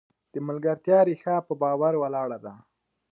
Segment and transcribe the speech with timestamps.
[0.33, 2.53] د ملګرتیا ریښه په باور ولاړه ده.